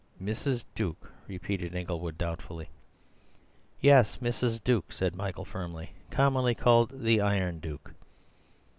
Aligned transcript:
"Mrs. 0.19 0.65
Duke?" 0.73 1.11
repeated 1.27 1.75
Inglewood 1.75 2.17
doubtfully. 2.17 2.69
"Yes, 3.81 4.17
Mrs. 4.17 4.59
Duke," 4.63 4.91
said 4.91 5.15
Michael 5.15 5.45
firmly, 5.45 5.91
"commonly 6.09 6.55
called 6.55 7.03
the 7.03 7.21
Iron 7.21 7.59
Duke." 7.59 7.93